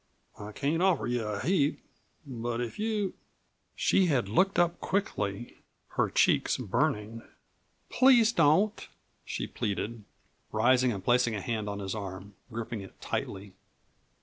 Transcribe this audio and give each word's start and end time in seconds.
I 0.39 0.51
can't 0.51 0.81
offer 0.81 1.05
you 1.05 1.23
a 1.27 1.41
heap, 1.41 1.79
but 2.25 2.59
if 2.59 2.79
you" 2.79 3.13
She 3.75 4.07
had 4.07 4.27
looked 4.27 4.57
up 4.57 4.79
quickly, 4.79 5.57
her 5.89 6.09
cheeks 6.09 6.57
burning. 6.57 7.21
"Please 7.91 8.31
don't," 8.31 8.87
she 9.23 9.45
pleaded, 9.45 10.03
rising 10.51 10.91
and 10.91 11.03
placing 11.05 11.35
a 11.35 11.39
hand 11.41 11.69
on 11.69 11.77
his 11.77 11.93
arm, 11.93 12.33
gripping 12.49 12.81
it 12.81 12.99
tightly. 12.99 13.53